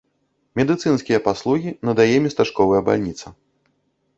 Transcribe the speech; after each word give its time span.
Медыцынскія 0.59 1.19
паслугі 1.27 1.75
надае 1.91 2.15
местачковая 2.25 2.81
бальніца. 2.89 3.27